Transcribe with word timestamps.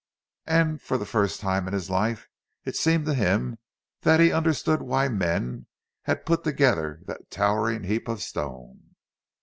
And 0.47 0.81
for 0.81 0.97
the 0.97 1.05
first 1.05 1.39
time 1.41 1.67
in 1.67 1.75
his 1.75 1.87
life 1.91 2.27
it 2.65 2.75
seemed 2.75 3.05
to 3.05 3.13
him 3.13 3.59
that 4.01 4.19
he 4.19 4.31
understood 4.31 4.81
why 4.81 5.07
men 5.09 5.67
had 6.05 6.25
put 6.25 6.43
together 6.43 7.01
that 7.05 7.29
towering 7.29 7.83
heap 7.83 8.07
of 8.07 8.23
stone! 8.23 8.95